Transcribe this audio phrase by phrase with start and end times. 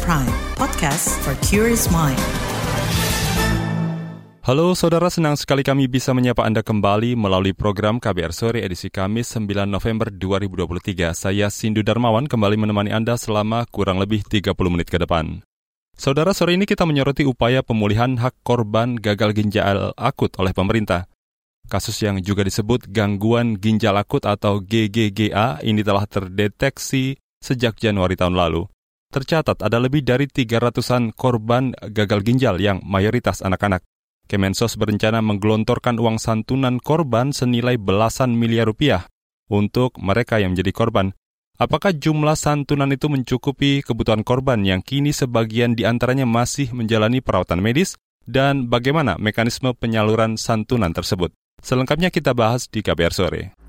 [0.00, 2.16] Prime, podcast for curious mind.
[4.40, 9.36] Halo saudara, senang sekali kami bisa menyapa Anda kembali melalui program KBR Sore edisi Kamis
[9.36, 11.12] 9 November 2023.
[11.12, 15.44] Saya Sindu Darmawan kembali menemani Anda selama kurang lebih 30 menit ke depan.
[15.92, 21.04] Saudara, sore ini kita menyoroti upaya pemulihan hak korban gagal ginjal akut oleh pemerintah.
[21.68, 28.40] Kasus yang juga disebut gangguan ginjal akut atau GGGA ini telah terdeteksi sejak Januari tahun
[28.40, 28.71] lalu.
[29.12, 33.84] Tercatat ada lebih dari 300-an korban gagal ginjal yang mayoritas anak-anak.
[34.24, 39.04] Kemensos berencana menggelontorkan uang santunan korban senilai belasan miliar rupiah
[39.52, 41.12] untuk mereka yang menjadi korban.
[41.60, 47.60] Apakah jumlah santunan itu mencukupi kebutuhan korban yang kini sebagian di antaranya masih menjalani perawatan
[47.60, 48.00] medis?
[48.24, 51.36] Dan bagaimana mekanisme penyaluran santunan tersebut?
[51.60, 53.61] Selengkapnya kita bahas di KBR Sore.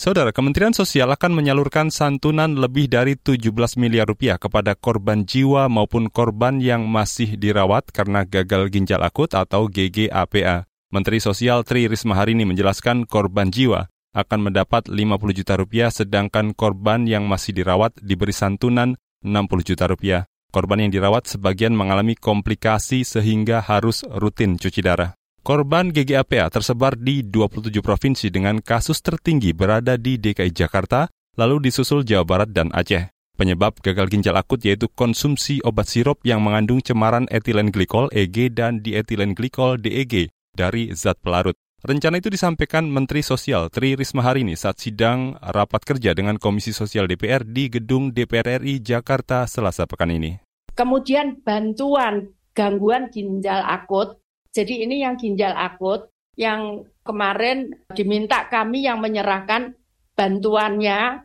[0.00, 6.08] Saudara, Kementerian Sosial akan menyalurkan santunan lebih dari 17 miliar rupiah kepada korban jiwa maupun
[6.08, 10.64] korban yang masih dirawat karena gagal ginjal akut atau GGAPA.
[10.88, 16.56] Menteri Sosial Tri Risma hari ini menjelaskan korban jiwa akan mendapat 50 juta rupiah sedangkan
[16.56, 20.24] korban yang masih dirawat diberi santunan 60 juta rupiah.
[20.48, 25.19] Korban yang dirawat sebagian mengalami komplikasi sehingga harus rutin cuci darah.
[25.40, 31.08] Korban GGAPA tersebar di 27 provinsi dengan kasus tertinggi berada di DKI Jakarta,
[31.40, 33.08] lalu disusul Jawa Barat dan Aceh.
[33.40, 38.84] Penyebab gagal ginjal akut yaitu konsumsi obat sirup yang mengandung cemaran etilen glikol EG dan
[38.84, 41.56] dietilen glikol DEG dari zat pelarut.
[41.80, 46.76] Rencana itu disampaikan Menteri Sosial Tri Risma hari ini saat sidang rapat kerja dengan Komisi
[46.76, 50.36] Sosial DPR di Gedung DPR RI Jakarta Selasa pekan ini.
[50.76, 54.19] Kemudian bantuan gangguan ginjal akut
[54.50, 59.74] jadi ini yang ginjal akut yang kemarin diminta kami yang menyerahkan
[60.14, 61.22] bantuannya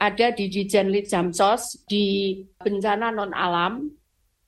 [0.00, 3.84] ada di Dijen Jamsos di bencana non alam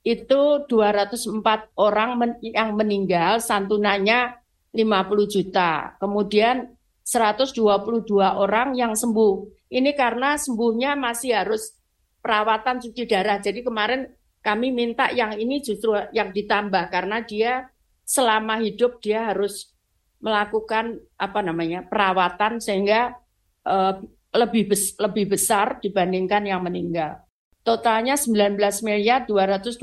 [0.03, 4.35] itu 204 orang men yang meninggal santunannya
[4.75, 5.95] 50 juta.
[6.01, 6.75] Kemudian
[7.07, 7.55] 122
[8.19, 9.35] orang yang sembuh.
[9.71, 11.77] Ini karena sembuhnya masih harus
[12.19, 13.39] perawatan cuci darah.
[13.39, 14.11] Jadi kemarin
[14.43, 17.71] kami minta yang ini justru yang ditambah karena dia
[18.13, 19.73] selama hidup dia harus
[20.21, 23.17] melakukan apa namanya perawatan sehingga
[23.65, 23.97] uh,
[24.37, 27.25] lebih bes, lebih besar dibandingkan yang meninggal.
[27.65, 29.81] Totalnya 19 miliar 220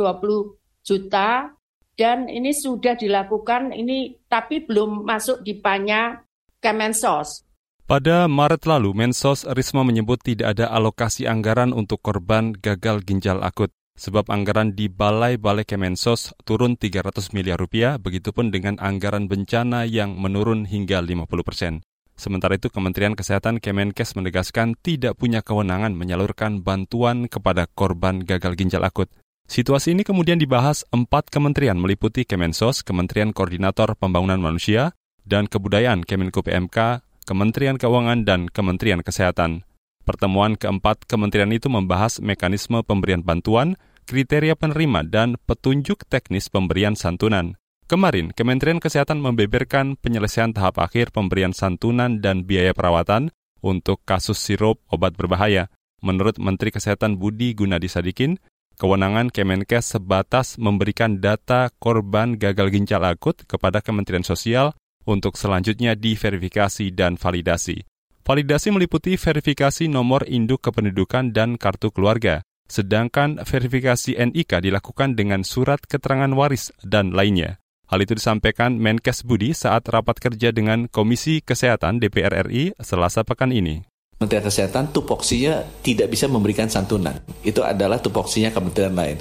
[0.85, 1.49] juta
[1.97, 6.21] dan ini sudah dilakukan ini tapi belum masuk di panya
[6.59, 7.47] Kemensos.
[7.89, 13.73] Pada Maret lalu, Mensos Risma menyebut tidak ada alokasi anggaran untuk korban gagal ginjal akut
[13.99, 20.63] sebab anggaran di balai-balai Kemensos turun 300 miliar rupiah, begitupun dengan anggaran bencana yang menurun
[20.63, 21.73] hingga 50 persen.
[22.15, 28.83] Sementara itu, Kementerian Kesehatan Kemenkes menegaskan tidak punya kewenangan menyalurkan bantuan kepada korban gagal ginjal
[28.87, 29.11] akut.
[29.47, 34.95] Situasi ini kemudian dibahas empat kementerian meliputi Kemensos, Kementerian Koordinator Pembangunan Manusia,
[35.27, 39.63] dan Kebudayaan Kemenko PMK, Kementerian Keuangan, dan Kementerian Kesehatan.
[40.03, 43.77] Pertemuan keempat kementerian itu membahas mekanisme pemberian bantuan,
[44.09, 47.61] kriteria penerima, dan petunjuk teknis pemberian santunan.
[47.85, 53.29] Kemarin, Kementerian Kesehatan membeberkan penyelesaian tahap akhir pemberian santunan dan biaya perawatan
[53.61, 55.69] untuk kasus sirup obat berbahaya.
[56.01, 58.41] Menurut Menteri Kesehatan Budi Gunadi Sadikin,
[58.81, 64.73] kewenangan Kemenkes sebatas memberikan data korban gagal ginjal akut kepada Kementerian Sosial
[65.05, 67.85] untuk selanjutnya diverifikasi dan validasi.
[68.21, 75.81] Validasi meliputi verifikasi nomor induk kependudukan dan kartu keluarga, sedangkan verifikasi NIK dilakukan dengan surat
[75.83, 77.57] keterangan waris dan lainnya.
[77.89, 83.49] Hal itu disampaikan Menkes Budi saat rapat kerja dengan Komisi Kesehatan DPR RI selasa pekan
[83.49, 83.81] ini.
[84.21, 87.17] Kementerian Kesehatan tupoksinya tidak bisa memberikan santunan.
[87.41, 89.17] Itu adalah tupoksinya kementerian lain.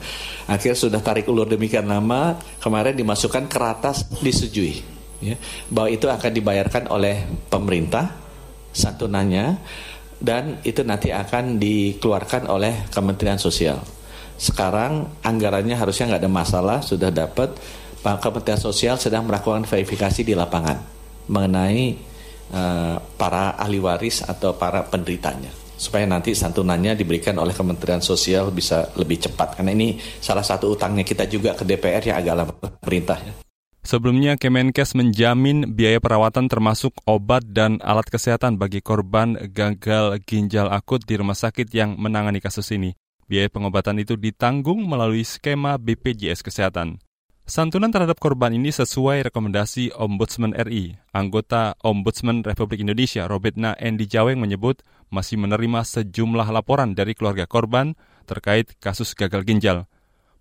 [0.50, 4.84] Akhirnya sudah tarik ulur demikian lama, kemarin dimasukkan ke ratas disetujui.
[5.18, 5.34] Ya,
[5.72, 8.10] bahwa itu akan dibayarkan oleh pemerintah
[8.70, 9.58] santunannya
[10.18, 13.78] dan itu nanti akan dikeluarkan oleh Kementerian Sosial.
[14.38, 17.54] Sekarang anggarannya harusnya nggak ada masalah, sudah dapat.
[17.98, 20.80] Kementerian Sosial sedang melakukan verifikasi di lapangan
[21.28, 21.92] mengenai
[22.56, 28.90] uh, para ahli waris atau para penderitanya supaya nanti santunannya diberikan oleh Kementerian Sosial bisa
[28.98, 33.18] lebih cepat karena ini salah satu utangnya kita juga ke DPR yang agak lama pemerintah
[33.22, 33.47] ya.
[33.88, 41.08] Sebelumnya, Kemenkes menjamin biaya perawatan termasuk obat dan alat kesehatan bagi korban gagal ginjal akut
[41.08, 42.92] di rumah sakit yang menangani kasus ini.
[43.24, 47.00] Biaya pengobatan itu ditanggung melalui skema BPJS Kesehatan.
[47.48, 51.00] Santunan terhadap korban ini sesuai rekomendasi Ombudsman RI.
[51.16, 57.96] Anggota Ombudsman Republik Indonesia Robertna Endi Jaweng menyebut masih menerima sejumlah laporan dari keluarga korban
[58.28, 59.88] terkait kasus gagal ginjal.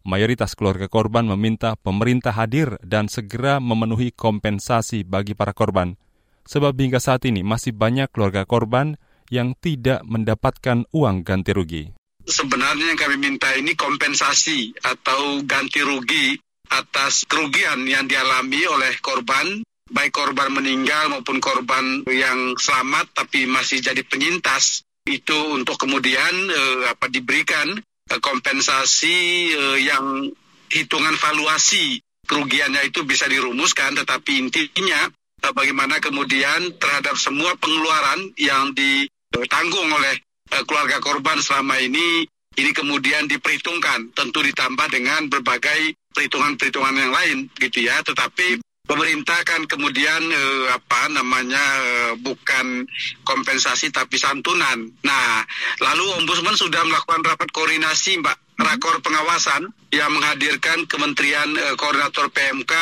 [0.07, 6.00] Mayoritas keluarga korban meminta pemerintah hadir dan segera memenuhi kompensasi bagi para korban.
[6.48, 8.95] Sebab hingga saat ini masih banyak keluarga korban
[9.27, 11.83] yang tidak mendapatkan uang ganti rugi.
[12.24, 16.39] Sebenarnya yang kami minta ini kompensasi atau ganti rugi
[16.71, 19.59] atas kerugian yang dialami oleh korban,
[19.92, 24.88] baik korban meninggal maupun korban yang selamat tapi masih jadi penyintas.
[25.04, 27.75] Itu untuk kemudian eh, apa diberikan
[28.07, 29.18] kompensasi
[29.51, 30.31] eh, yang
[30.71, 35.12] hitungan valuasi kerugiannya itu bisa dirumuskan, tetapi intinya
[35.44, 40.15] eh, bagaimana kemudian terhadap semua pengeluaran yang ditanggung oleh
[40.51, 42.27] eh, keluarga korban selama ini
[42.57, 48.01] ini kemudian diperhitungkan, tentu ditambah dengan berbagai perhitungan-perhitungan yang lain gitu ya.
[48.01, 52.87] Tetapi pemerintah kan kemudian eh, apa namanya eh, bukan
[53.27, 54.87] kompensasi tapi santunan.
[55.03, 55.43] Nah,
[55.83, 62.73] lalu ombudsman sudah melakukan rapat koordinasi, Mbak, rakor pengawasan yang menghadirkan Kementerian eh, Koordinator PMK,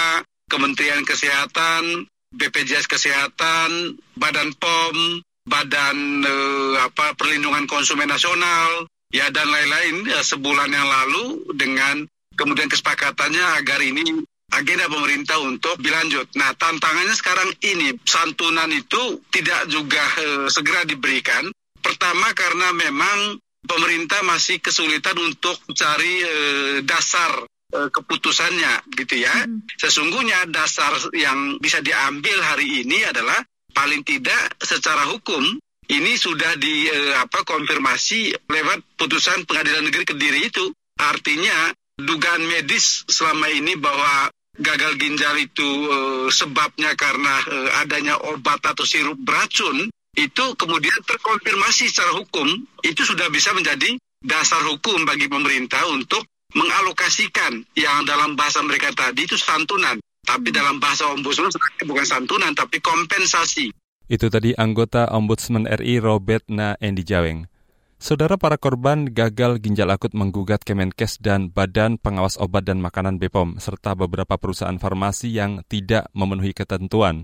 [0.48, 5.20] Kementerian Kesehatan, BPJS Kesehatan, Badan POM,
[5.50, 12.06] Badan eh, apa Perlindungan Konsumen Nasional, ya dan lain-lain ya, sebulan yang lalu dengan
[12.36, 14.22] kemudian kesepakatannya agar ini
[14.54, 16.32] agenda pemerintah untuk dilanjut.
[16.38, 21.50] Nah, tantangannya sekarang ini santunan itu tidak juga eh, segera diberikan.
[21.82, 27.44] Pertama karena memang pemerintah masih kesulitan untuk mencari eh, dasar
[27.74, 29.34] eh, keputusannya gitu ya.
[29.34, 29.66] Hmm.
[29.76, 33.42] Sesungguhnya dasar yang bisa diambil hari ini adalah
[33.76, 35.44] paling tidak secara hukum
[35.86, 40.72] ini sudah di eh, apa konfirmasi lewat putusan pengadilan negeri Kediri itu.
[40.96, 48.64] Artinya dugaan medis selama ini bahwa gagal ginjal itu eh, sebabnya karena eh, adanya obat
[48.64, 52.48] atau sirup beracun itu kemudian terkonfirmasi secara hukum
[52.88, 56.24] itu sudah bisa menjadi dasar hukum bagi pemerintah untuk
[56.56, 61.52] mengalokasikan yang dalam bahasa mereka tadi itu santunan tapi dalam bahasa ombudsman
[61.84, 63.70] bukan santunan tapi kompensasi
[64.06, 67.50] itu tadi anggota Ombudsman RI Robert Na Endi Jaweng.
[67.96, 73.56] Saudara para korban gagal ginjal akut menggugat Kemenkes dan Badan Pengawas Obat dan Makanan BPOM
[73.64, 77.24] serta beberapa perusahaan farmasi yang tidak memenuhi ketentuan.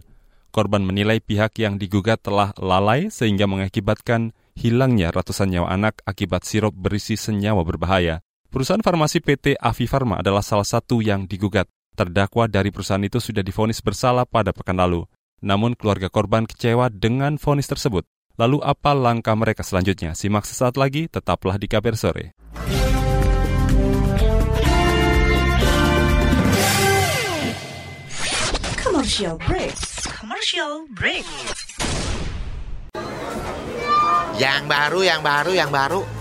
[0.52, 6.72] Korban menilai pihak yang digugat telah lalai sehingga mengakibatkan hilangnya ratusan nyawa anak akibat sirup
[6.76, 8.24] berisi senyawa berbahaya.
[8.52, 11.68] Perusahaan farmasi PT Avi Farma adalah salah satu yang digugat.
[11.96, 15.04] Terdakwa dari perusahaan itu sudah difonis bersalah pada pekan lalu.
[15.44, 18.04] Namun keluarga korban kecewa dengan vonis tersebut.
[18.42, 20.18] Lalu apa langkah mereka selanjutnya?
[20.18, 22.26] Simak sesaat lagi, tetaplah di KBR Sore.
[28.82, 29.78] Commercial break.
[30.10, 31.22] Commercial break.
[34.42, 36.21] Yang baru, yang baru, yang baru.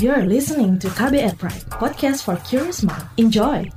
[0.00, 3.04] You're listening to KBR Pride, podcast for curious mind.
[3.20, 3.68] Enjoy!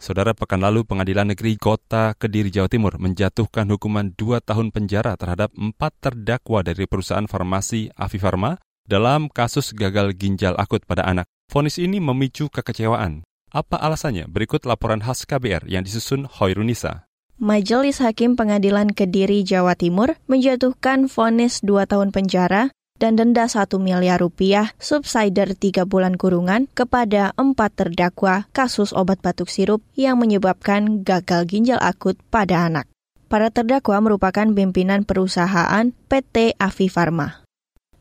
[0.00, 5.52] Saudara pekan lalu Pengadilan Negeri Kota Kediri Jawa Timur menjatuhkan hukuman dua tahun penjara terhadap
[5.52, 8.56] empat terdakwa dari perusahaan farmasi Avi Farma
[8.88, 11.28] dalam kasus gagal ginjal akut pada anak.
[11.52, 13.28] Fonis ini memicu kekecewaan.
[13.54, 14.26] Apa alasannya?
[14.26, 17.06] Berikut laporan khas KBR yang disusun Hoirunisa.
[17.38, 24.18] Majelis Hakim Pengadilan Kediri Jawa Timur menjatuhkan vonis 2 tahun penjara dan denda 1 miliar
[24.18, 31.46] rupiah subsider 3 bulan kurungan kepada empat terdakwa kasus obat batuk sirup yang menyebabkan gagal
[31.46, 32.90] ginjal akut pada anak.
[33.30, 37.43] Para terdakwa merupakan pimpinan perusahaan PT Avi Farma.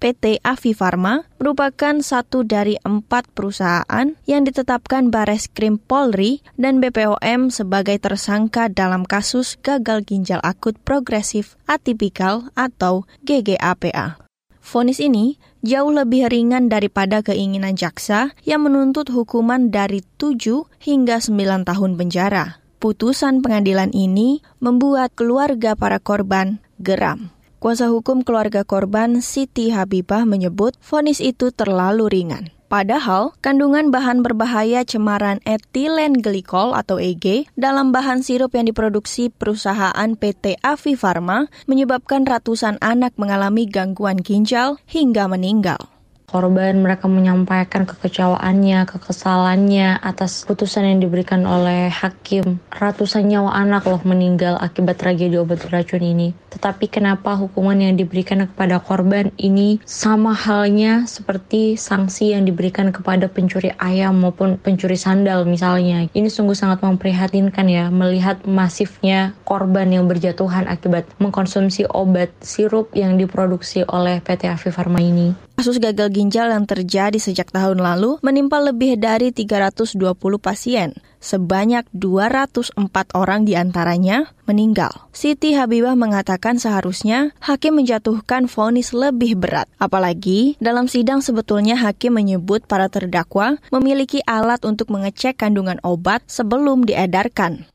[0.04, 7.48] PT Avi Farma merupakan satu dari empat perusahaan yang ditetapkan Bares Krim Polri dan BPOM
[7.48, 14.20] sebagai tersangka dalam kasus gagal ginjal akut progresif atipikal atau GGAPA.
[14.60, 21.64] Fonis ini jauh lebih ringan daripada keinginan jaksa yang menuntut hukuman dari 7 hingga 9
[21.64, 22.60] tahun penjara.
[22.84, 27.33] putusan pengadilan ini membuat keluarga para korban geram.
[27.63, 32.51] Kuasa hukum keluarga korban Siti Habibah menyebut vonis itu terlalu ringan.
[32.67, 40.12] Padahal, kandungan bahan berbahaya cemaran etilen glikol atau EG dalam bahan sirup yang diproduksi perusahaan
[40.12, 45.93] PT Avi Pharma menyebabkan ratusan anak mengalami gangguan ginjal hingga meninggal
[46.34, 52.58] korban mereka menyampaikan kekecewaannya, kekesalannya atas putusan yang diberikan oleh hakim.
[52.74, 56.34] Ratusan nyawa anak loh meninggal akibat tragedi obat beracun ini.
[56.50, 63.30] Tetapi kenapa hukuman yang diberikan kepada korban ini sama halnya seperti sanksi yang diberikan kepada
[63.30, 66.10] pencuri ayam maupun pencuri sandal misalnya.
[66.10, 73.22] Ini sungguh sangat memprihatinkan ya melihat masifnya korban yang berjatuhan akibat mengkonsumsi obat sirup yang
[73.22, 75.53] diproduksi oleh PT Avi Pharma ini.
[75.54, 79.96] Kasus gagal ginjal yang terjadi sejak tahun lalu menimpa lebih dari 320
[80.42, 80.98] pasien.
[81.24, 82.76] Sebanyak 204
[83.16, 85.08] orang di antaranya meninggal.
[85.16, 89.72] Siti Habibah mengatakan seharusnya hakim menjatuhkan vonis lebih berat.
[89.80, 96.84] Apalagi dalam sidang sebetulnya hakim menyebut para terdakwa memiliki alat untuk mengecek kandungan obat sebelum
[96.84, 97.70] diedarkan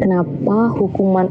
[0.00, 1.28] kenapa hukuman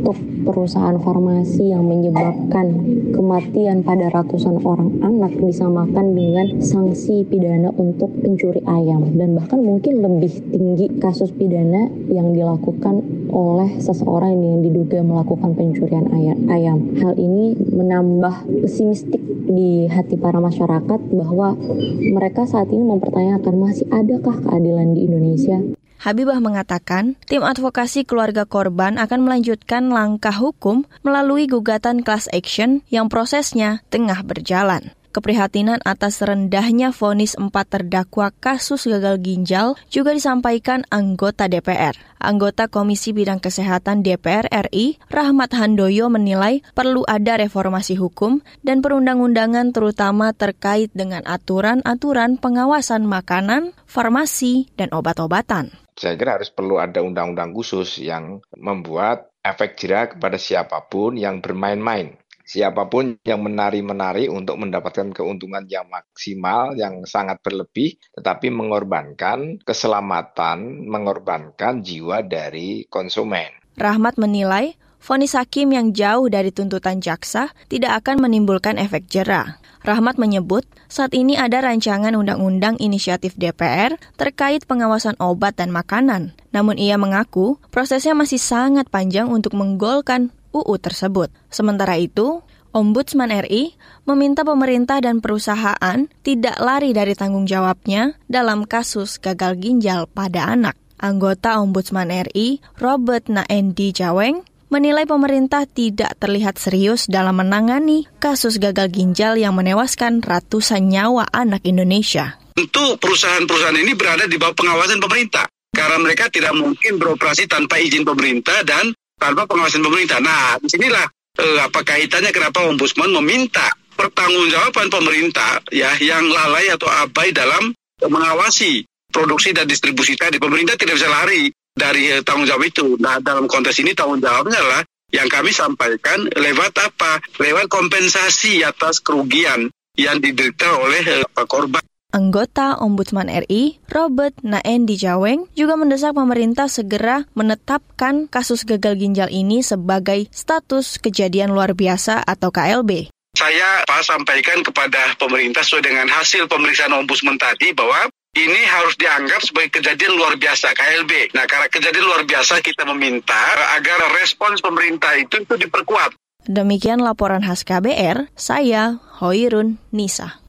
[0.00, 0.16] untuk
[0.48, 2.72] perusahaan farmasi yang menyebabkan
[3.12, 10.00] kematian pada ratusan orang anak disamakan dengan sanksi pidana untuk pencuri ayam dan bahkan mungkin
[10.00, 16.08] lebih tinggi kasus pidana yang dilakukan oleh seseorang yang diduga melakukan pencurian
[16.48, 16.96] ayam.
[16.96, 19.20] Hal ini menambah pesimistik
[19.52, 21.60] di hati para masyarakat bahwa
[22.00, 25.60] mereka saat ini mempertanyakan masih adakah keadilan di Indonesia.
[26.00, 33.10] Habibah mengatakan, tim advokasi keluarga korban akan melanjutkan langkah hukum melalui gugatan class action yang
[33.10, 34.94] prosesnya tengah berjalan.
[35.10, 41.98] Keprihatinan atas rendahnya vonis empat terdakwa kasus gagal ginjal juga disampaikan anggota DPR.
[42.22, 49.74] Anggota Komisi Bidang Kesehatan DPR RI, Rahmat Handoyo menilai perlu ada reformasi hukum dan perundang-undangan
[49.74, 55.74] terutama terkait dengan aturan-aturan pengawasan makanan, farmasi, dan obat-obatan.
[55.98, 61.40] Saya kira harus perlu ada undang-undang khusus yang membuat efek jerah kepada siapa pun yang
[61.40, 62.20] bermain-main
[62.50, 70.90] siapa pun yang menari-menari untuk mendapatkan keuntungan yang maksimal, yang sangat berlebih, tetapi mengorbankan keselamatan,
[70.90, 73.54] mengorbankan jiwa dari konsumen.
[73.78, 79.62] Rahmat menilai, vonis hakim yang jauh dari tuntutan jaksa tidak akan menimbulkan efek jerah.
[79.86, 86.36] Rahmat menyebut, saat ini ada rancangan undang-undang inisiatif DPR terkait pengawasan obat dan makanan.
[86.50, 91.30] Namun ia mengaku, prosesnya masih sangat panjang untuk menggolkan UU tersebut.
[91.50, 93.74] Sementara itu, Ombudsman RI
[94.06, 100.78] meminta pemerintah dan perusahaan tidak lari dari tanggung jawabnya dalam kasus gagal ginjal pada anak.
[101.02, 108.94] Anggota Ombudsman RI, Robert Naendi Jaweng, menilai pemerintah tidak terlihat serius dalam menangani kasus gagal
[108.94, 112.38] ginjal yang menewaskan ratusan nyawa anak Indonesia.
[112.54, 115.50] Tentu perusahaan-perusahaan ini berada di bawah pengawasan pemerintah.
[115.70, 120.18] Karena mereka tidak mungkin beroperasi tanpa izin pemerintah dan tanpa pengawasan pemerintah.
[120.18, 121.06] Nah, di sinilah
[121.38, 128.82] eh, apa kaitannya kenapa ombudsman meminta pertanggungjawaban pemerintah ya yang lalai atau abai dalam mengawasi
[129.12, 130.40] produksi dan distribusi tadi.
[130.40, 132.96] Pemerintah tidak bisa lari dari eh, tanggung jawab itu.
[132.98, 137.18] Nah, dalam konteks ini tanggung jawabnya adalah yang kami sampaikan lewat apa?
[137.42, 141.82] Lewat kompensasi atas kerugian yang diderita oleh eh, korban.
[142.10, 149.62] Anggota Ombudsman RI, Robert Naendi Jaweng, juga mendesak pemerintah segera menetapkan kasus gagal ginjal ini
[149.62, 153.14] sebagai status kejadian luar biasa atau KLB.
[153.38, 159.42] Saya Pak sampaikan kepada pemerintah sesuai dengan hasil pemeriksaan ombudsman tadi bahwa ini harus dianggap
[159.46, 161.34] sebagai kejadian luar biasa KLB.
[161.34, 163.38] Nah, karena kejadian luar biasa kita meminta
[163.78, 166.18] agar respons pemerintah itu itu diperkuat.
[166.50, 170.42] Demikian laporan khas KBR, saya Hoirun Nisa.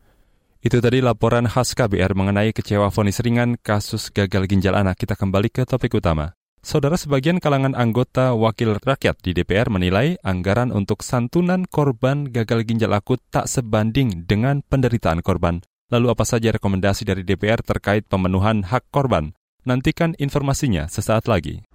[0.61, 4.93] Itu tadi laporan khas KBR mengenai kecewa vonis ringan kasus gagal ginjal anak.
[4.93, 6.37] Kita kembali ke topik utama.
[6.61, 12.93] Saudara sebagian kalangan anggota wakil rakyat di DPR menilai anggaran untuk santunan korban gagal ginjal
[12.93, 15.65] akut tak sebanding dengan penderitaan korban.
[15.89, 19.33] Lalu apa saja rekomendasi dari DPR terkait pemenuhan hak korban?
[19.65, 21.65] Nantikan informasinya sesaat lagi.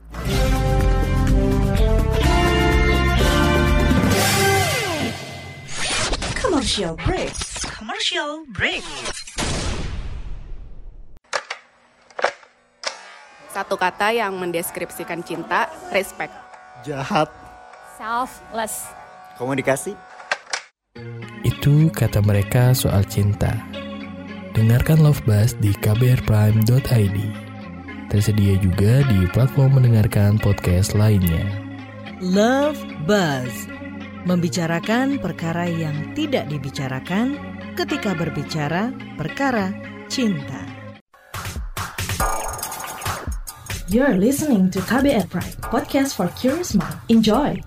[6.38, 7.46] Commercial break.
[7.97, 8.85] Commercial break.
[13.49, 16.37] Satu kata yang mendeskripsikan cinta, respect.
[16.85, 17.33] Jahat.
[17.97, 18.85] Selfless.
[19.41, 19.97] Komunikasi.
[21.41, 23.57] Itu kata mereka soal cinta.
[24.53, 27.19] Dengarkan Love Buzz di kbrprime.id.
[28.12, 31.49] Tersedia juga di platform mendengarkan podcast lainnya.
[32.21, 32.76] Love
[33.09, 33.73] Buzz
[34.29, 38.88] membicarakan perkara yang tidak dibicarakan ketika berbicara
[39.21, 39.68] perkara
[40.09, 40.64] cinta.
[43.92, 46.97] You're listening to KBR Pride, podcast for curious mind.
[47.12, 47.61] Enjoy!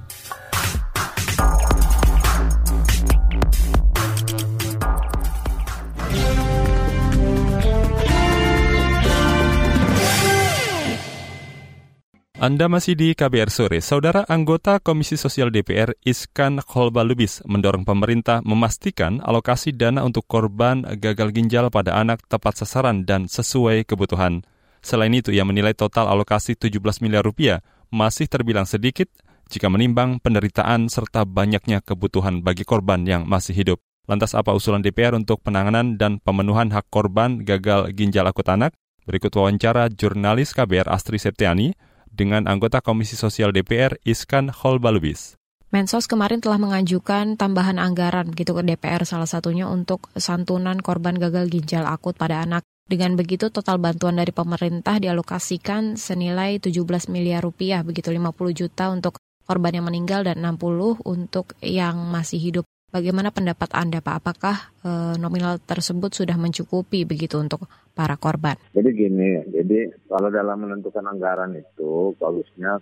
[12.40, 13.84] Anda masih di KBR Sore.
[13.84, 21.36] Saudara anggota Komisi Sosial DPR Iskan Kholbalubis mendorong pemerintah memastikan alokasi dana untuk korban gagal
[21.36, 24.48] ginjal pada anak tepat sasaran dan sesuai kebutuhan.
[24.80, 27.60] Selain itu, ia menilai total alokasi 17 miliar rupiah
[27.92, 29.12] masih terbilang sedikit
[29.52, 33.84] jika menimbang penderitaan serta banyaknya kebutuhan bagi korban yang masih hidup.
[34.08, 38.80] Lantas apa usulan DPR untuk penanganan dan pemenuhan hak korban gagal ginjal akut anak?
[39.04, 45.40] Berikut wawancara jurnalis KBR Astri Septiani dengan anggota Komisi Sosial DPR Iskan Holbalubis.
[45.70, 51.46] Mensos kemarin telah mengajukan tambahan anggaran gitu ke DPR salah satunya untuk santunan korban gagal
[51.54, 52.66] ginjal akut pada anak.
[52.90, 59.22] Dengan begitu total bantuan dari pemerintah dialokasikan senilai 17 miliar rupiah, begitu 50 juta untuk
[59.46, 62.66] korban yang meninggal dan 60 untuk yang masih hidup.
[62.90, 64.16] Bagaimana pendapat Anda Pak?
[64.18, 64.90] Apakah e,
[65.22, 68.58] nominal tersebut sudah mencukupi begitu untuk para korban?
[68.74, 72.82] Jadi gini, jadi kalau dalam menentukan anggaran itu bagusnya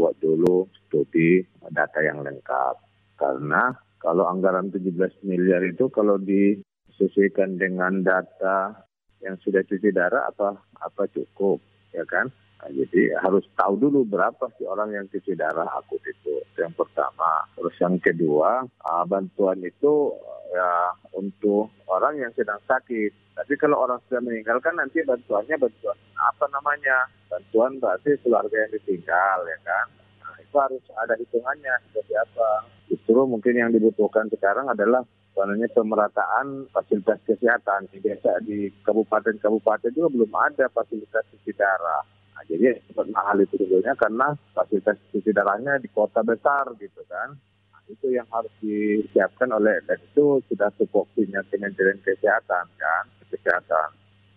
[0.00, 2.74] buat dulu studi data yang lengkap.
[3.20, 3.68] Karena
[4.00, 8.72] kalau anggaran 17 miliar itu kalau disesuaikan dengan data
[9.20, 11.60] yang sudah cuci darah apa apa cukup
[11.92, 12.32] ya kan?
[12.64, 16.40] Nah, jadi harus tahu dulu berapa sih orang yang cuci darah akut itu.
[16.56, 17.44] Yang pertama.
[17.58, 20.16] Terus yang kedua, uh, bantuan itu
[20.54, 23.12] ya untuk orang yang sedang sakit.
[23.34, 27.10] Tapi kalau orang sudah meninggal kan nanti bantuannya bantuan apa namanya?
[27.26, 29.86] Bantuan berarti keluarga yang ditinggal ya kan.
[30.24, 32.48] Nah, itu harus ada hitungannya seperti apa.
[32.88, 35.02] Justru mungkin yang dibutuhkan sekarang adalah
[35.34, 37.90] sebenarnya pemerataan fasilitas kesehatan.
[37.90, 42.82] Biasa di kabupaten-kabupaten juga belum ada fasilitas cuci darah Nah, jadi
[43.14, 47.38] mahal itu dulunya karena fasilitas cuci darahnya di kota besar gitu kan.
[47.70, 53.94] Nah, itu yang harus disiapkan oleh dan itu sudah tupoksinya Kementerian Kesehatan kan, kesehatan.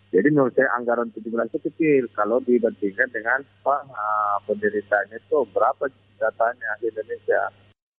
[0.08, 6.80] Jadi menurut saya anggaran 17 itu kecil kalau dibandingkan dengan uh, penderitanya itu berapa datanya
[6.80, 7.52] di Indonesia.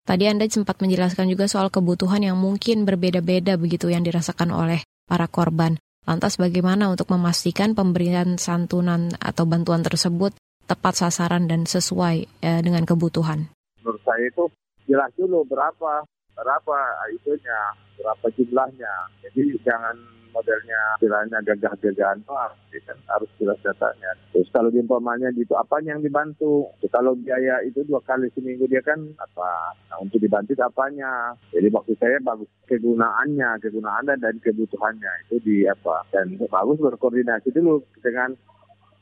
[0.09, 5.29] Tadi Anda sempat menjelaskan juga soal kebutuhan yang mungkin berbeda-beda begitu yang dirasakan oleh para
[5.29, 5.77] korban.
[6.09, 10.33] Lantas bagaimana untuk memastikan pemberian santunan atau bantuan tersebut
[10.65, 13.45] tepat sasaran dan sesuai eh, dengan kebutuhan?
[13.85, 14.49] Menurut saya itu
[14.89, 16.01] jelas dulu berapa
[16.33, 16.77] berapa
[17.13, 18.93] itunya, berapa jumlahnya.
[19.21, 19.93] Jadi jangan
[20.31, 22.53] modelnya istilahnya gagah-gagahan doang,
[22.85, 24.11] kan harus jelas datanya.
[24.31, 26.69] Terus kalau diumpamanya gitu, apa yang dibantu?
[26.81, 29.73] Terus kalau biaya itu dua kali seminggu dia kan apa?
[29.89, 31.33] Nah, untuk dibantu apanya?
[31.53, 36.05] Jadi waktu saya bagus kegunaannya, kegunaannya dan kebutuhannya itu di apa?
[36.13, 38.33] Dan bagus berkoordinasi dulu dengan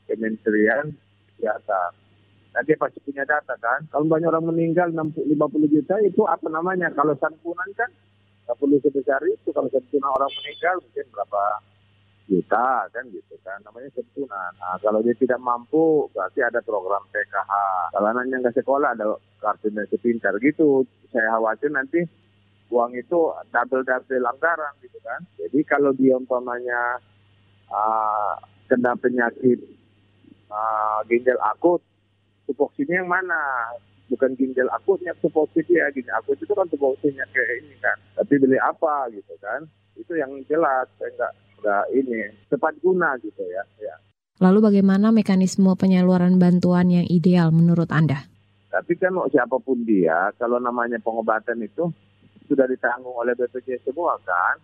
[0.08, 0.88] Kementerian
[1.36, 1.92] Kesehatan.
[2.56, 3.86] Nanti pasti punya data kan.
[3.92, 6.90] Kalau banyak orang meninggal 60, 50 juta itu apa namanya?
[6.96, 7.86] Kalau santunan kan
[8.48, 11.42] nggak perlu sebesar itu kalau santunan orang meninggal mungkin berapa
[12.32, 13.60] juta kan gitu kan.
[13.60, 17.52] Namanya santunan nah, kalau dia tidak mampu berarti ada program PKH
[17.92, 20.88] kalau anaknya nggak sekolah ada kartu indonesia pintar gitu.
[21.12, 22.00] Saya khawatir nanti
[22.72, 23.20] uang itu
[23.52, 25.20] double double anggaran gitu kan.
[25.36, 27.04] Jadi kalau dia umpamanya
[27.68, 28.32] uh,
[28.64, 29.60] kena penyakit
[30.48, 31.84] uh, ginjal akut
[32.48, 33.76] tupoksinya yang mana
[34.08, 38.58] bukan ginjal akutnya tupoksi dia ginjal akut itu kan tupoksinya kayak ini kan tapi beli
[38.60, 39.64] apa gitu kan
[39.96, 42.18] itu yang jelas saya nggak nggak ini
[42.48, 43.96] tepat guna gitu ya ya
[44.38, 48.22] Lalu bagaimana mekanisme penyaluran bantuan yang ideal menurut Anda?
[48.70, 51.90] Tapi kan siapa pun dia, kalau namanya pengobatan itu
[52.46, 54.62] sudah ditanggung oleh BPJS semua kan.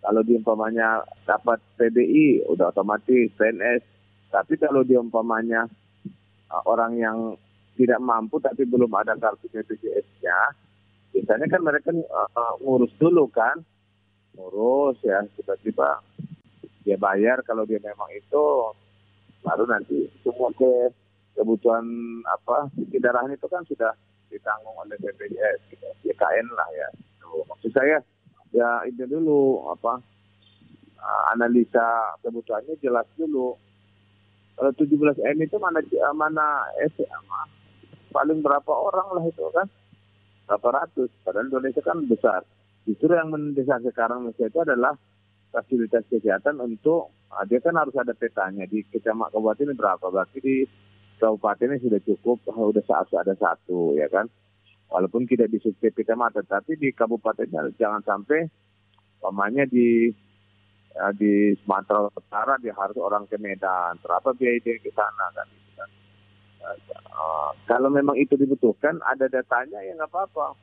[0.00, 3.84] Kalau diumpamanya dapat PBI, udah otomatis PNS.
[4.32, 5.68] Tapi kalau diumpamanya
[6.48, 7.18] uh, orang yang
[7.76, 10.38] tidak mampu tapi belum ada kartu BPJS-nya,
[11.16, 13.60] biasanya kan mereka uh, ngurus dulu kan,
[14.36, 16.00] ngurus ya tiba-tiba
[16.84, 18.44] dia bayar kalau dia memang itu,
[19.40, 20.92] baru nanti semua ke
[21.32, 21.84] kebutuhan
[22.28, 23.92] apa cuci darahnya itu kan sudah
[24.28, 25.88] ditanggung oleh BPJS, gitu.
[26.08, 26.88] YKN lah ya.
[27.20, 28.00] Tuh, maksud saya
[28.52, 29.96] ya itu dulu apa
[31.00, 33.56] uh, analisa kebutuhannya jelas dulu.
[34.52, 35.80] Kalau 17 M itu mana
[36.12, 37.61] mana SMA
[38.12, 39.66] paling berapa orang lah itu kan?
[40.46, 41.10] Berapa ratus?
[41.24, 42.44] Padahal Indonesia kan besar.
[42.84, 44.92] Justru yang mendesak sekarang Indonesia itu adalah
[45.52, 48.64] fasilitas kesehatan untuk ah, dia kan harus ada petanya.
[48.66, 50.04] Di kecamatan kabupaten ini berapa?
[50.08, 50.56] Berarti di
[51.20, 54.26] kabupaten ini sudah cukup ah, sudah saat ada satu ya kan?
[54.92, 57.72] Walaupun tidak di setiap kecamatan tapi di kabupatennya.
[57.80, 58.44] Jangan sampai
[59.22, 60.10] umpamanya di
[60.92, 63.96] ya, di Sumatera Utara dia harus orang ke Medan.
[64.02, 65.46] Berapa biaya dia ke sana kan?
[65.48, 65.88] Gitu kan.
[66.62, 70.54] Uh, kalau memang itu dibutuhkan ada datanya ya nggak apa-apa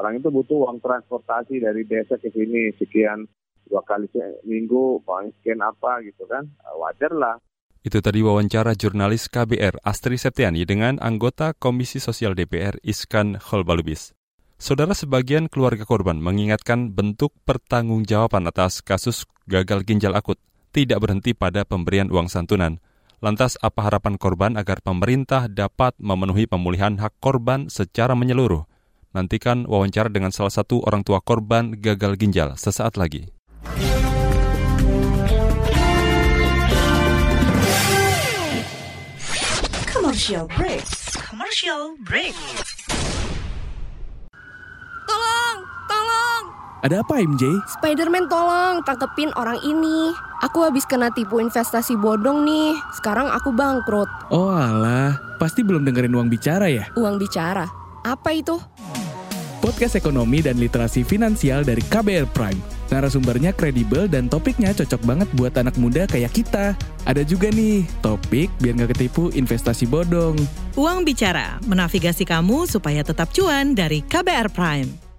[0.00, 3.28] orang itu butuh uang transportasi dari desa ke sini sekian
[3.68, 7.36] dua kali seminggu paling sekian apa gitu kan uh, wajar lah
[7.82, 14.14] itu tadi wawancara jurnalis KBR Astri Septiani dengan anggota Komisi Sosial DPR Iskan Holbalubis.
[14.54, 20.38] Saudara sebagian keluarga korban mengingatkan bentuk pertanggungjawaban atas kasus gagal ginjal akut
[20.70, 22.78] tidak berhenti pada pemberian uang santunan.
[23.22, 28.66] Lantas apa harapan korban agar pemerintah dapat memenuhi pemulihan hak korban secara menyeluruh?
[29.14, 33.30] Nantikan wawancara dengan salah satu orang tua korban gagal ginjal sesaat lagi.
[39.86, 40.82] Commercial break.
[41.22, 42.34] Commercial break.
[46.82, 47.46] Ada apa MJ?
[47.78, 50.10] Spiderman tolong tangkepin orang ini.
[50.42, 52.74] Aku habis kena tipu investasi bodong nih.
[52.98, 54.10] Sekarang aku bangkrut.
[54.34, 56.90] Oh alah, pasti belum dengerin uang bicara ya?
[56.98, 57.70] Uang bicara?
[58.02, 58.58] Apa itu?
[59.62, 62.58] Podcast ekonomi dan literasi finansial dari KBR Prime.
[62.90, 66.74] Narasumbernya kredibel dan topiknya cocok banget buat anak muda kayak kita.
[67.06, 70.34] Ada juga nih, topik biar nggak ketipu investasi bodong.
[70.74, 75.11] Uang Bicara, menavigasi kamu supaya tetap cuan dari KBR Prime.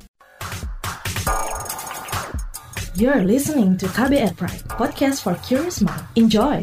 [2.93, 6.05] You're listening to KBR Prime, podcast for curious mind.
[6.13, 6.61] Enjoy!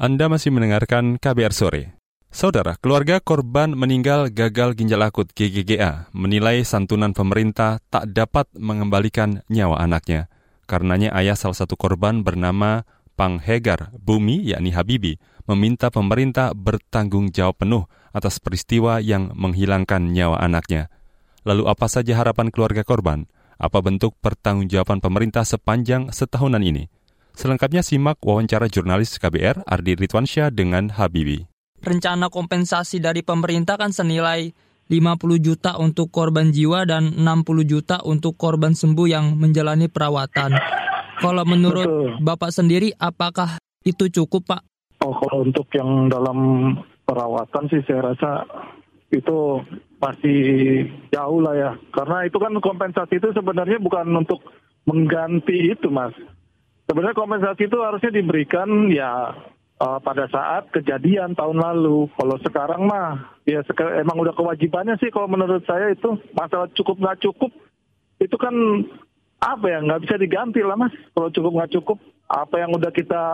[0.00, 1.92] Anda masih mendengarkan KBR Sore.
[2.32, 9.84] Saudara, keluarga korban meninggal gagal ginjal akut GGGA menilai santunan pemerintah tak dapat mengembalikan nyawa
[9.84, 10.32] anaknya.
[10.64, 17.60] Karenanya ayah salah satu korban bernama Pang Hegar Bumi, yakni Habibi, meminta pemerintah bertanggung jawab
[17.60, 20.92] penuh atas peristiwa yang menghilangkan nyawa anaknya.
[21.42, 23.26] Lalu apa saja harapan keluarga korban?
[23.58, 26.86] Apa bentuk pertanggungjawaban pemerintah sepanjang setahunan ini?
[27.32, 31.48] Selengkapnya simak wawancara jurnalis KBR Ardi Ridwansyah dengan Habibi.
[31.82, 34.54] Rencana kompensasi dari pemerintah kan senilai
[34.92, 40.52] 50 juta untuk korban jiwa dan 60 juta untuk korban sembuh yang menjalani perawatan.
[41.20, 42.08] Kalau menurut Betul.
[42.24, 44.62] Bapak sendiri, apakah itu cukup, Pak?
[45.02, 46.38] Oh, kalau untuk yang dalam
[47.02, 48.46] perawatan sih saya rasa
[49.10, 49.60] itu
[49.98, 50.40] masih
[51.10, 51.70] jauh lah ya.
[51.92, 54.40] Karena itu kan kompensasi itu sebenarnya bukan untuk
[54.88, 56.14] mengganti itu, Mas.
[56.86, 59.34] Sebenarnya kompensasi itu harusnya diberikan ya
[59.82, 62.06] uh, pada saat kejadian tahun lalu.
[62.14, 63.66] Kalau sekarang mah ya
[63.98, 67.50] emang udah kewajibannya sih kalau menurut saya itu masalah cukup nggak cukup
[68.22, 68.54] itu kan
[69.42, 70.94] apa ya nggak bisa diganti lah mas.
[71.10, 71.98] Kalau cukup nggak cukup
[72.30, 73.24] apa yang udah kita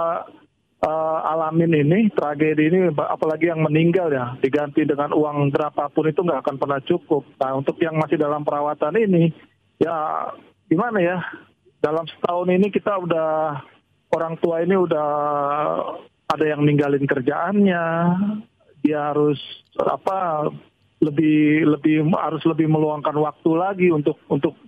[0.80, 6.40] uh, alamin ini tragedi ini apalagi yang meninggal ya diganti dengan uang berapapun itu nggak
[6.40, 7.28] akan pernah cukup.
[7.36, 9.28] Nah untuk yang masih dalam perawatan ini
[9.76, 10.26] ya
[10.66, 11.18] gimana ya
[11.84, 13.60] dalam setahun ini kita udah
[14.16, 15.08] orang tua ini udah
[16.28, 17.84] ada yang ninggalin kerjaannya,
[18.84, 19.40] dia harus
[19.80, 20.50] apa
[20.98, 24.58] lebih lebih harus lebih meluangkan waktu lagi untuk untuk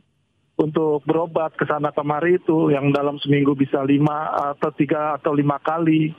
[0.60, 5.56] untuk berobat ke sana kemari itu yang dalam seminggu bisa lima atau tiga atau lima
[5.56, 6.12] kali.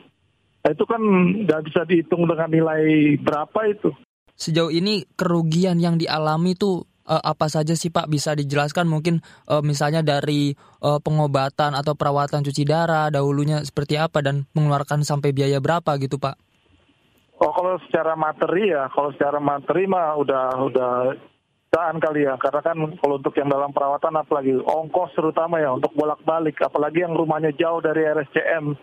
[0.65, 1.01] Nah, itu kan
[1.45, 3.93] nggak bisa dihitung dengan nilai berapa itu.
[4.33, 9.61] Sejauh ini kerugian yang dialami itu uh, apa saja sih Pak bisa dijelaskan mungkin uh,
[9.61, 15.61] misalnya dari uh, pengobatan atau perawatan cuci darah dahulunya seperti apa dan mengeluarkan sampai biaya
[15.61, 16.35] berapa gitu Pak?
[17.41, 20.91] Oh kalau secara materi ya, kalau secara materi mah udah udah
[21.71, 25.95] jutaan kali ya, karena kan kalau untuk yang dalam perawatan apalagi ongkos terutama ya untuk
[25.95, 28.75] bolak-balik, apalagi yang rumahnya jauh dari RSCM,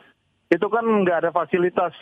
[0.49, 1.93] itu kan nggak ada fasilitas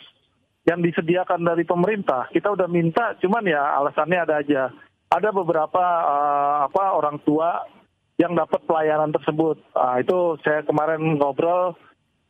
[0.63, 2.31] yang disediakan dari pemerintah.
[2.31, 4.71] Kita udah minta, cuman ya alasannya ada aja
[5.11, 7.67] ada beberapa uh, apa orang tua
[8.15, 9.59] yang dapat pelayanan tersebut.
[9.75, 11.75] Uh, itu saya kemarin ngobrol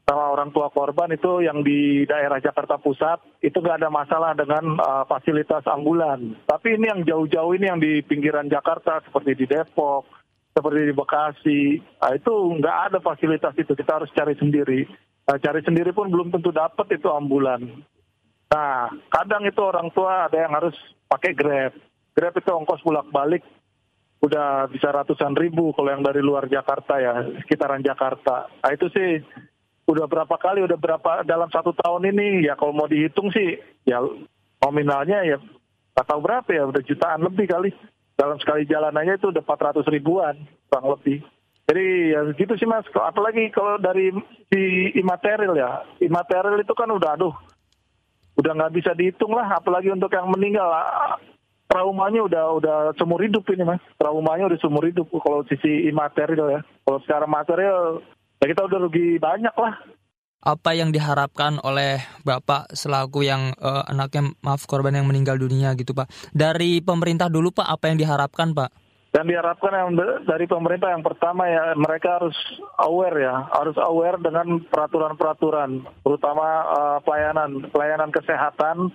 [0.08, 4.80] sama orang tua korban itu yang di daerah Jakarta Pusat itu nggak ada masalah dengan
[4.80, 6.32] uh, fasilitas ambulan.
[6.48, 10.08] Tapi ini yang jauh-jauh ini yang di pinggiran Jakarta seperti di Depok,
[10.56, 11.62] seperti di Bekasi,
[12.00, 13.76] uh, itu nggak ada fasilitas itu.
[13.76, 14.88] Kita harus cari sendiri.
[15.28, 17.68] Uh, cari sendiri pun belum tentu dapat itu ambulan.
[18.48, 20.76] Nah, kadang itu orang tua ada yang harus
[21.12, 21.76] pakai Grab.
[22.16, 23.44] Grab itu ongkos bolak-balik
[24.24, 28.48] udah bisa ratusan ribu kalau yang dari luar Jakarta ya, sekitaran Jakarta.
[28.50, 29.22] Nah itu sih
[29.88, 33.56] udah berapa kali, udah berapa dalam satu tahun ini ya kalau mau dihitung sih
[33.88, 34.04] ya
[34.60, 35.38] nominalnya ya
[35.96, 37.72] nggak tahu berapa ya udah jutaan lebih kali
[38.18, 40.36] dalam sekali jalanannya itu udah 400 ribuan
[40.68, 41.22] kurang lebih.
[41.68, 42.88] Jadi ya gitu sih mas.
[42.96, 44.10] Apalagi kalau dari
[44.48, 47.36] si imaterial ya, imaterial itu kan udah aduh,
[48.40, 49.46] udah nggak bisa dihitung lah.
[49.52, 50.72] Apalagi untuk yang meninggal,
[51.68, 53.84] traumanya udah udah seumur hidup ini mas.
[54.00, 56.62] Traumanya udah seumur hidup kalau sisi imaterial ya.
[56.88, 58.00] Kalau secara material
[58.42, 59.76] ya kita udah rugi banyak lah.
[60.38, 65.98] Apa yang diharapkan oleh Bapak selaku yang uh, anaknya maaf korban yang meninggal dunia gitu
[65.98, 66.08] Pak.
[66.32, 68.70] Dari pemerintah dulu Pak, apa yang diharapkan Pak?
[69.08, 69.90] Dan diharapkan yang
[70.30, 72.38] dari pemerintah yang pertama ya mereka harus
[72.78, 78.94] aware ya, harus aware dengan peraturan-peraturan, terutama uh, pelayanan pelayanan kesehatan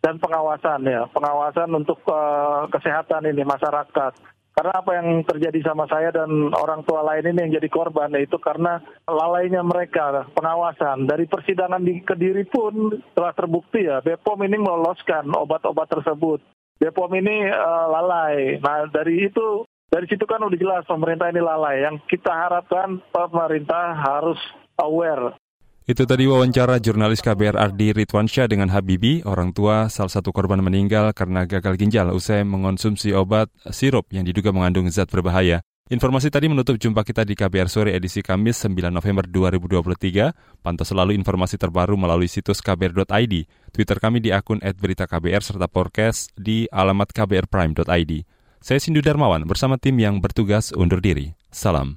[0.00, 4.37] dan pengawasan ya, pengawasan untuk uh, kesehatan ini masyarakat.
[4.58, 8.42] Karena apa yang terjadi sama saya dan orang tua lain ini yang jadi korban yaitu
[8.42, 15.30] karena lalainya mereka pengawasan dari persidangan di Kediri pun telah terbukti ya BPOM ini meloloskan
[15.30, 16.42] obat-obat tersebut.
[16.82, 18.58] BPOM ini uh, lalai.
[18.58, 19.62] Nah dari itu
[19.94, 21.86] dari situ kan udah jelas pemerintah ini lalai.
[21.86, 24.42] Yang kita harapkan pemerintah harus
[24.74, 25.38] aware
[25.88, 31.16] itu tadi wawancara jurnalis KBR Ardi Ridwansyah dengan Habibi, orang tua salah satu korban meninggal
[31.16, 35.64] karena gagal ginjal usai mengonsumsi obat sirup yang diduga mengandung zat berbahaya.
[35.88, 40.60] Informasi tadi menutup jumpa kita di KBR Sore edisi Kamis 9 November 2023.
[40.60, 43.34] Pantau selalu informasi terbaru melalui situs kbr.id,
[43.72, 48.12] Twitter kami di akun @beritaKBR serta podcast di alamat kbrprime.id.
[48.60, 51.32] Saya Sindu Darmawan bersama tim yang bertugas undur diri.
[51.48, 51.96] Salam.